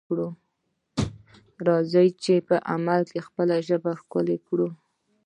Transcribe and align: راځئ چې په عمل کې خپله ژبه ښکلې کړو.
راځئ 1.67 2.07
چې 2.23 2.33
په 2.47 2.55
عمل 2.71 3.01
کې 3.11 3.19
خپله 3.27 3.55
ژبه 3.67 3.91
ښکلې 4.01 4.37
کړو. 4.47 4.69